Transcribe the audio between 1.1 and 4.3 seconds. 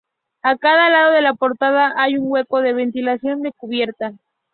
de la portada hay un hueco de ventilación de cubierta.